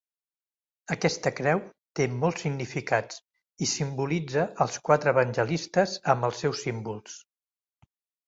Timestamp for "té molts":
1.99-2.43